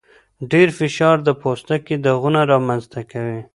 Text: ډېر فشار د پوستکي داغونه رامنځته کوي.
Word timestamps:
ډېر 0.51 0.67
فشار 0.77 1.17
د 1.23 1.29
پوستکي 1.41 1.95
داغونه 2.05 2.39
رامنځته 2.51 3.01
کوي. 3.11 3.39